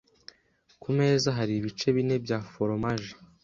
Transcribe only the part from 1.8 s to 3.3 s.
bine bya foromaje.